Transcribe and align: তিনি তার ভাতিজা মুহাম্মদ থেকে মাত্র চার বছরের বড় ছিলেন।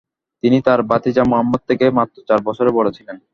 তিনি 0.43 0.57
তার 0.67 0.79
ভাতিজা 0.89 1.23
মুহাম্মদ 1.23 1.61
থেকে 1.69 1.85
মাত্র 1.97 2.17
চার 2.29 2.39
বছরের 2.47 2.75
বড় 2.77 2.89
ছিলেন। 2.97 3.17